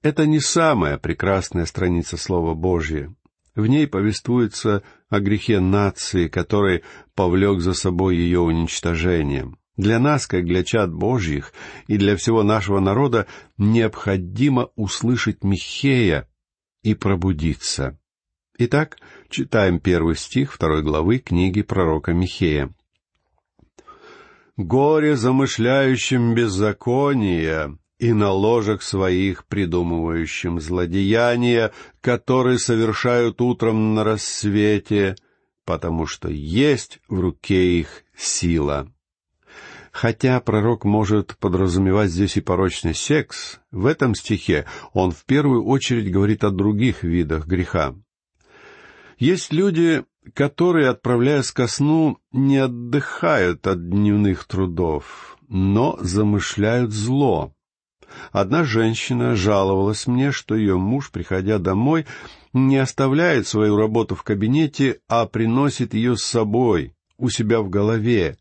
это 0.02 0.26
не 0.26 0.40
самая 0.40 0.98
прекрасная 0.98 1.66
страница 1.66 2.16
Слова 2.16 2.54
Божьего. 2.54 3.14
В 3.54 3.66
ней 3.66 3.86
повествуется 3.86 4.82
о 5.08 5.20
грехе 5.20 5.60
нации, 5.60 6.26
который 6.26 6.82
повлек 7.14 7.60
за 7.60 7.74
собой 7.74 8.16
ее 8.16 8.40
уничтожением. 8.40 9.58
Для 9.76 9.98
нас, 9.98 10.26
как 10.26 10.44
для 10.44 10.64
чад 10.64 10.92
Божьих 10.92 11.52
и 11.86 11.96
для 11.96 12.16
всего 12.16 12.42
нашего 12.42 12.80
народа, 12.80 13.26
необходимо 13.56 14.70
услышать 14.74 15.44
Михея 15.44 16.28
и 16.82 16.94
пробудиться. 16.94 17.99
Итак, 18.62 18.98
читаем 19.30 19.80
первый 19.80 20.16
стих 20.16 20.52
второй 20.52 20.82
главы 20.82 21.16
книги 21.16 21.62
пророка 21.62 22.12
Михея. 22.12 22.70
«Горе 24.58 25.16
замышляющим 25.16 26.34
беззакония 26.34 27.78
и 27.98 28.12
на 28.12 28.32
ложах 28.32 28.82
своих 28.82 29.46
придумывающим 29.46 30.60
злодеяния, 30.60 31.72
которые 32.02 32.58
совершают 32.58 33.40
утром 33.40 33.94
на 33.94 34.04
рассвете, 34.04 35.16
потому 35.64 36.04
что 36.04 36.28
есть 36.28 37.00
в 37.08 37.18
руке 37.18 37.80
их 37.80 38.04
сила». 38.14 38.92
Хотя 39.90 40.38
пророк 40.38 40.84
может 40.84 41.34
подразумевать 41.38 42.10
здесь 42.10 42.36
и 42.36 42.42
порочный 42.42 42.94
секс, 42.94 43.58
в 43.70 43.86
этом 43.86 44.14
стихе 44.14 44.66
он 44.92 45.12
в 45.12 45.24
первую 45.24 45.64
очередь 45.64 46.12
говорит 46.12 46.44
о 46.44 46.50
других 46.50 47.04
видах 47.04 47.46
греха. 47.46 47.96
Есть 49.20 49.52
люди, 49.52 50.02
которые, 50.32 50.88
отправляясь 50.88 51.52
ко 51.52 51.66
сну, 51.66 52.18
не 52.32 52.56
отдыхают 52.56 53.66
от 53.66 53.90
дневных 53.90 54.46
трудов, 54.46 55.36
но 55.46 55.98
замышляют 56.00 56.90
зло. 56.90 57.52
Одна 58.32 58.64
женщина 58.64 59.36
жаловалась 59.36 60.06
мне, 60.06 60.32
что 60.32 60.54
ее 60.54 60.78
муж, 60.78 61.10
приходя 61.10 61.58
домой, 61.58 62.06
не 62.54 62.78
оставляет 62.78 63.46
свою 63.46 63.76
работу 63.76 64.14
в 64.14 64.22
кабинете, 64.22 65.00
а 65.06 65.26
приносит 65.26 65.92
ее 65.92 66.16
с 66.16 66.24
собой, 66.24 66.94
у 67.18 67.28
себя 67.28 67.60
в 67.60 67.68
голове, 67.68 68.38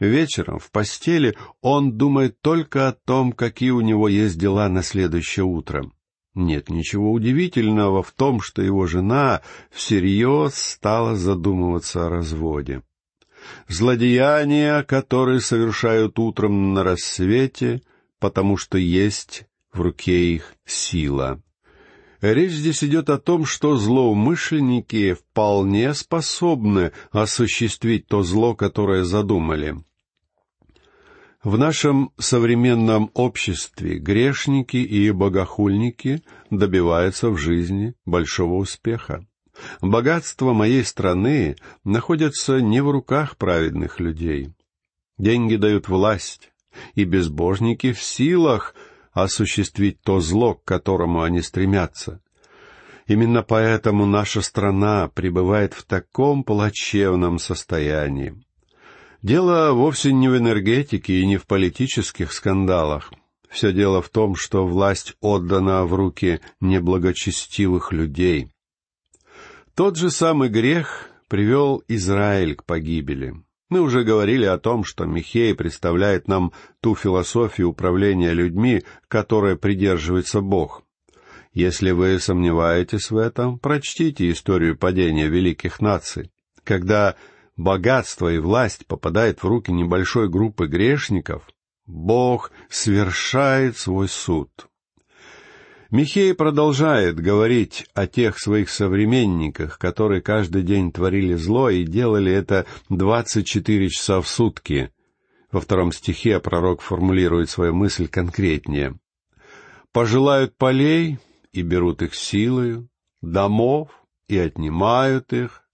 Вечером 0.00 0.58
в 0.58 0.70
постели 0.70 1.36
он 1.60 1.96
думает 1.96 2.40
только 2.40 2.88
о 2.88 2.92
том, 2.92 3.32
какие 3.32 3.70
у 3.70 3.80
него 3.80 4.08
есть 4.08 4.36
дела 4.36 4.68
на 4.68 4.82
следующее 4.82 5.44
утро. 5.44 5.88
Нет 6.38 6.70
ничего 6.70 7.10
удивительного 7.10 8.04
в 8.04 8.12
том, 8.12 8.40
что 8.40 8.62
его 8.62 8.86
жена 8.86 9.42
всерьез 9.72 10.54
стала 10.54 11.16
задумываться 11.16 12.06
о 12.06 12.10
разводе. 12.10 12.82
Злодеяния, 13.66 14.84
которые 14.84 15.40
совершают 15.40 16.16
утром 16.20 16.74
на 16.74 16.84
рассвете, 16.84 17.82
потому 18.20 18.56
что 18.56 18.78
есть 18.78 19.46
в 19.72 19.80
руке 19.80 20.32
их 20.34 20.54
сила. 20.64 21.42
Речь 22.20 22.52
здесь 22.52 22.84
идет 22.84 23.10
о 23.10 23.18
том, 23.18 23.44
что 23.44 23.76
злоумышленники 23.76 25.14
вполне 25.14 25.92
способны 25.92 26.92
осуществить 27.10 28.06
то 28.06 28.22
зло, 28.22 28.54
которое 28.54 29.02
задумали. 29.02 29.82
В 31.44 31.56
нашем 31.56 32.10
современном 32.18 33.12
обществе 33.14 33.98
грешники 33.98 34.78
и 34.78 35.12
богохульники 35.12 36.24
добиваются 36.50 37.30
в 37.30 37.36
жизни 37.36 37.94
большого 38.04 38.54
успеха. 38.54 39.24
Богатство 39.80 40.52
моей 40.52 40.84
страны 40.84 41.54
находится 41.84 42.60
не 42.60 42.82
в 42.82 42.90
руках 42.90 43.36
праведных 43.36 44.00
людей. 44.00 44.52
Деньги 45.16 45.54
дают 45.54 45.88
власть, 45.88 46.50
и 46.94 47.04
безбожники 47.04 47.92
в 47.92 48.02
силах 48.02 48.74
осуществить 49.12 50.00
то 50.02 50.18
зло, 50.18 50.54
к 50.54 50.64
которому 50.64 51.22
они 51.22 51.40
стремятся. 51.40 52.20
Именно 53.06 53.44
поэтому 53.44 54.06
наша 54.06 54.40
страна 54.40 55.06
пребывает 55.06 55.72
в 55.72 55.84
таком 55.84 56.42
плачевном 56.42 57.38
состоянии. 57.38 58.34
Дело 59.22 59.72
вовсе 59.72 60.12
не 60.12 60.28
в 60.28 60.36
энергетике 60.36 61.20
и 61.20 61.26
не 61.26 61.36
в 61.38 61.46
политических 61.46 62.32
скандалах. 62.32 63.12
Все 63.48 63.72
дело 63.72 64.00
в 64.00 64.10
том, 64.10 64.36
что 64.36 64.66
власть 64.66 65.14
отдана 65.20 65.84
в 65.84 65.94
руки 65.94 66.40
неблагочестивых 66.60 67.92
людей. 67.92 68.48
Тот 69.74 69.96
же 69.96 70.10
самый 70.10 70.48
грех 70.48 71.08
привел 71.28 71.82
Израиль 71.88 72.54
к 72.54 72.64
погибели. 72.64 73.34
Мы 73.70 73.80
уже 73.80 74.02
говорили 74.02 74.44
о 74.44 74.58
том, 74.58 74.84
что 74.84 75.04
Михей 75.04 75.54
представляет 75.54 76.28
нам 76.28 76.52
ту 76.80 76.94
философию 76.94 77.70
управления 77.70 78.32
людьми, 78.32 78.82
которой 79.08 79.56
придерживается 79.56 80.40
Бог. 80.40 80.84
Если 81.52 81.90
вы 81.90 82.18
сомневаетесь 82.18 83.10
в 83.10 83.16
этом, 83.16 83.58
прочтите 83.58 84.30
историю 84.30 84.76
падения 84.76 85.28
великих 85.28 85.80
наций. 85.80 86.30
Когда 86.64 87.16
богатство 87.58 88.32
и 88.32 88.38
власть 88.38 88.86
попадает 88.86 89.42
в 89.42 89.46
руки 89.46 89.70
небольшой 89.70 90.30
группы 90.30 90.66
грешников, 90.66 91.46
Бог 91.86 92.52
свершает 92.70 93.76
свой 93.76 94.08
суд. 94.08 94.50
Михей 95.90 96.34
продолжает 96.34 97.18
говорить 97.18 97.86
о 97.94 98.06
тех 98.06 98.38
своих 98.38 98.68
современниках, 98.68 99.78
которые 99.78 100.20
каждый 100.20 100.62
день 100.62 100.92
творили 100.92 101.34
зло 101.34 101.70
и 101.70 101.84
делали 101.84 102.30
это 102.30 102.66
двадцать 102.88 103.46
четыре 103.46 103.88
часа 103.88 104.20
в 104.20 104.28
сутки. 104.28 104.92
Во 105.50 105.60
втором 105.60 105.92
стихе 105.92 106.40
пророк 106.40 106.82
формулирует 106.82 107.48
свою 107.48 107.74
мысль 107.74 108.06
конкретнее. 108.06 108.98
«Пожелают 109.92 110.56
полей 110.58 111.18
и 111.52 111.62
берут 111.62 112.02
их 112.02 112.14
силою, 112.14 112.90
домов 113.22 113.88
и 114.28 114.36
отнимают 114.36 115.32
их, 115.32 115.67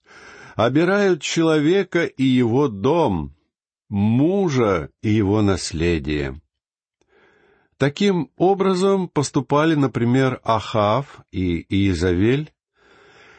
обирают 0.55 1.21
человека 1.21 2.05
и 2.05 2.23
его 2.23 2.67
дом, 2.67 3.35
мужа 3.89 4.89
и 5.01 5.09
его 5.09 5.41
наследие». 5.41 6.41
Таким 7.77 8.31
образом 8.37 9.09
поступали, 9.09 9.75
например, 9.75 10.39
Ахав 10.43 11.19
и 11.31 11.65
Иезавель, 11.69 12.51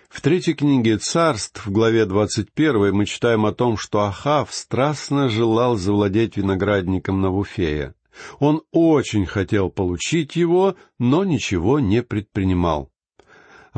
В 0.09 0.21
третьей 0.21 0.55
книге 0.55 0.99
«Царств» 0.99 1.67
в 1.67 1.71
главе 1.71 2.07
21 2.07 2.95
мы 2.95 3.07
читаем 3.07 3.45
о 3.45 3.53
том, 3.53 3.77
что 3.77 4.01
Ахав 4.01 4.53
страстно 4.53 5.29
желал 5.29 5.77
завладеть 5.77 6.37
виноградником 6.37 7.21
Навуфея. 7.21 7.95
Он 8.39 8.63
очень 8.73 9.27
хотел 9.27 9.69
получить 9.69 10.37
его, 10.37 10.77
но 10.99 11.25
ничего 11.25 11.81
не 11.81 12.03
предпринимал. 12.03 12.91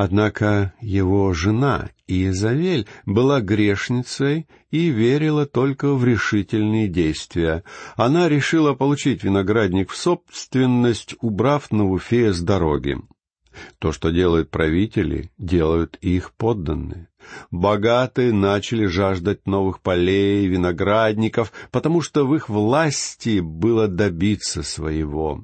Однако 0.00 0.74
его 0.80 1.32
жена 1.32 1.90
Иезавель 2.06 2.86
была 3.04 3.40
грешницей 3.40 4.46
и 4.70 4.90
верила 4.90 5.44
только 5.44 5.92
в 5.92 6.04
решительные 6.04 6.86
действия. 6.86 7.64
Она 7.96 8.28
решила 8.28 8.74
получить 8.74 9.24
виноградник 9.24 9.90
в 9.90 9.96
собственность, 9.96 11.16
убрав 11.20 11.72
Навуфея 11.72 12.32
с 12.32 12.40
дороги. 12.40 12.98
То, 13.80 13.90
что 13.90 14.10
делают 14.10 14.52
правители, 14.52 15.32
делают 15.36 15.98
их 16.00 16.32
подданные. 16.34 17.08
Богатые 17.50 18.32
начали 18.32 18.86
жаждать 18.86 19.48
новых 19.48 19.80
полей, 19.80 20.46
виноградников, 20.46 21.52
потому 21.72 22.02
что 22.02 22.24
в 22.24 22.36
их 22.36 22.48
власти 22.48 23.40
было 23.40 23.88
добиться 23.88 24.62
своего. 24.62 25.42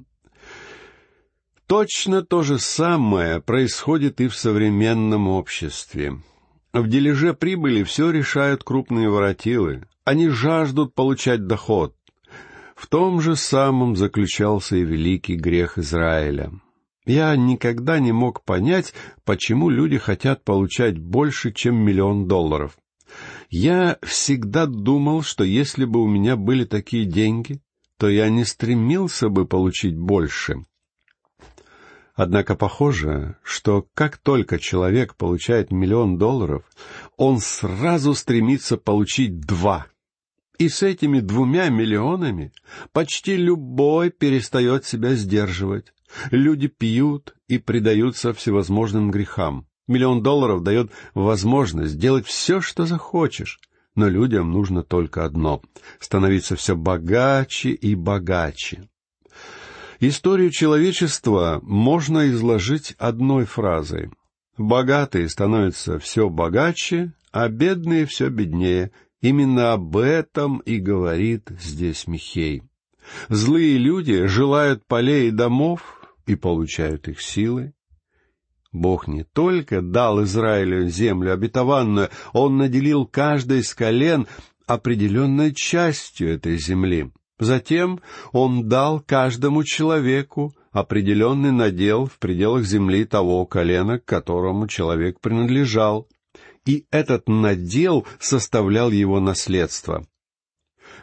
Точно 1.66 2.22
то 2.22 2.42
же 2.42 2.59
самое 2.59 3.40
происходит 3.40 4.20
и 4.20 4.29
в 4.29 4.37
современном 4.37 5.29
обществе. 5.29 6.20
В 6.74 6.88
дележе 6.88 7.33
прибыли 7.33 7.85
все 7.85 8.11
решают 8.11 8.64
крупные 8.64 9.09
воротилы. 9.09 9.85
Они 10.05 10.29
жаждут 10.29 10.94
получать 10.94 11.46
доход. 11.46 11.94
В 12.77 12.87
том 12.87 13.20
же 13.22 13.35
самом 13.35 13.96
заключался 13.96 14.77
и 14.77 14.85
великий 14.85 15.37
грех 15.37 15.79
Израиля. 15.79 16.53
Я 17.07 17.35
никогда 17.37 17.98
не 17.98 18.12
мог 18.12 18.44
понять, 18.44 18.92
почему 19.24 19.70
люди 19.70 19.96
хотят 19.96 20.44
получать 20.44 20.98
больше, 20.98 21.53
чем 21.53 21.77
миллион 21.77 22.27
долларов. 22.27 22.77
Я 23.48 23.98
всегда 24.03 24.66
думал, 24.66 25.22
что 25.22 25.44
если 25.44 25.85
бы 25.85 26.03
у 26.03 26.09
меня 26.09 26.37
были 26.37 26.64
такие 26.64 27.05
деньги, 27.07 27.61
то 27.98 28.09
я 28.09 28.29
не 28.29 28.44
стремился 28.44 29.29
бы 29.29 29.46
получить 29.46 29.96
больше. 29.96 30.64
Однако 32.14 32.55
похоже, 32.55 33.37
что 33.42 33.87
как 33.94 34.18
только 34.18 34.59
человек 34.59 35.16
получает 35.16 35.72
миллион 35.72 36.16
долларов, 36.16 36.64
он 37.16 37.40
сразу 37.40 38.14
стремится 38.14 38.77
получить 38.77 39.40
два. 39.40 39.87
И 40.59 40.68
с 40.68 40.85
этими 40.85 41.18
двумя 41.18 41.68
миллионами 41.70 42.53
почти 42.92 43.37
любой 43.37 44.11
перестает 44.11 44.85
себя 44.85 45.14
сдерживать. 45.14 45.92
Люди 46.31 46.68
пьют 46.68 47.35
и 47.48 47.59
предаются 47.59 48.33
всевозможным 48.33 49.11
грехам. 49.11 49.66
Миллион 49.88 50.22
долларов 50.22 50.62
дает 50.62 50.92
возможность 51.14 51.98
делать 51.98 52.27
все, 52.27 52.61
что 52.61 52.87
захочешь. 52.87 53.59
Но 53.96 54.09
людям 54.09 54.53
нужно 54.53 54.85
только 54.85 55.24
одно— 55.24 55.62
становиться 56.00 56.55
все 56.55 56.77
богаче 56.77 57.70
и 57.70 57.96
богаче. 57.96 58.88
Историю 60.00 60.50
человечества 60.50 61.61
можно 61.62 62.28
изложить 62.30 62.94
одной 62.98 63.44
фразой. 63.44 64.11
Богатые 64.57 65.28
становятся 65.28 65.98
все 65.98 66.28
богаче, 66.28 67.12
а 67.33 67.48
бедные 67.48 68.07
все 68.07 68.28
беднее. 68.28 68.92
Именно 69.20 69.72
об 69.72 69.96
этом 69.96 70.59
и 70.59 70.78
говорит 70.78 71.50
здесь 71.61 72.07
Михей. 72.07 72.62
Злые 73.28 73.78
люди 73.78 74.26
желают 74.26 74.87
полей 74.87 75.28
и 75.28 75.33
домов 75.33 76.02
и 76.26 76.35
получают 76.35 77.09
их 77.09 77.20
силы. 77.20 77.72
Бог 78.72 79.07
не 79.07 79.24
только 79.24 79.83
дал 79.83 80.22
Израилю 80.24 80.88
землю 80.88 81.33
обетованную, 81.33 82.11
Он 82.33 82.57
наделил 82.57 83.07
каждой 83.07 83.61
из 83.61 83.72
колен 83.74 84.26
определенной 84.66 85.54
частью 85.54 86.35
этой 86.35 86.59
земли— 86.59 87.11
Затем 87.38 88.01
он 88.33 88.68
дал 88.68 89.01
каждому 89.01 89.64
человеку 89.64 90.55
определенный 90.70 91.51
надел 91.53 92.07
в 92.07 92.18
пределах 92.18 92.64
земли 92.64 93.05
того 93.05 93.44
колена, 93.47 93.99
к 93.99 94.05
которому 94.05 94.68
человек 94.68 95.20
принадлежал, 95.20 96.09
и 96.64 96.87
этот 96.90 97.29
надел 97.29 98.07
составлял 98.18 98.90
его 98.90 99.20
наследство. 99.20 100.07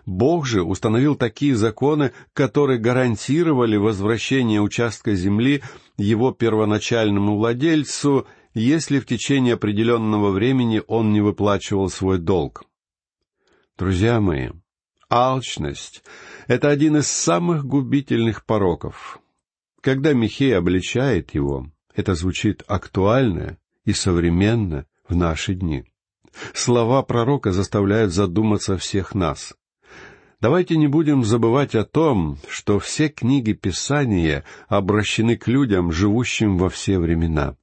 Бог 0.05 0.45
же 0.45 0.63
установил 0.63 1.15
такие 1.15 1.55
законы, 1.55 2.11
которые 2.33 2.79
гарантировали 2.79 3.77
возвращение 3.77 4.61
участка 4.61 5.13
земли 5.15 5.61
его 5.97 6.31
первоначальному 6.31 7.37
владельцу, 7.37 8.25
если 8.53 8.99
в 8.99 9.05
течение 9.05 9.53
определенного 9.53 10.31
времени 10.31 10.81
он 10.87 11.13
не 11.13 11.21
выплачивал 11.21 11.89
свой 11.89 12.17
долг. 12.17 12.63
Друзья 13.77 14.19
мои, 14.19 14.49
Алчность— 15.11 16.05
это 16.47 16.69
один 16.69 16.95
из 16.95 17.07
самых 17.07 17.65
губительных 17.65 18.45
пороков. 18.45 19.19
Когда 19.81 20.13
Михей 20.13 20.57
обличает 20.57 21.33
его, 21.35 21.69
это 21.93 22.15
звучит 22.15 22.63
актуально 22.65 23.57
и 23.83 23.91
современно 23.91 24.85
в 25.09 25.13
наши 25.13 25.53
дни. 25.53 25.83
Слова 26.53 27.03
пророка 27.03 27.51
заставляют 27.51 28.13
задуматься 28.13 28.77
всех 28.77 29.13
нас. 29.13 29.53
Давайте 30.39 30.77
не 30.77 30.87
будем 30.87 31.25
забывать 31.25 31.75
о 31.75 31.83
том, 31.83 32.37
что 32.47 32.79
все 32.79 33.09
книги 33.09 33.51
Писания 33.51 34.45
обращены 34.69 35.35
к 35.35 35.45
людям, 35.49 35.91
живущим 35.91 36.57
во 36.57 36.69
все 36.69 36.99
времена. 36.99 37.57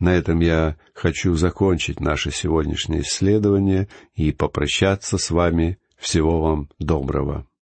На 0.00 0.14
этом 0.14 0.40
я 0.40 0.76
хочу 0.94 1.34
закончить 1.34 2.00
наше 2.00 2.32
сегодняшнее 2.32 3.02
исследование 3.02 3.88
и 4.16 4.32
попрощаться 4.32 5.16
с 5.16 5.30
вами 5.30 5.78
всего 5.96 6.40
вам 6.40 6.68
доброго. 6.78 7.46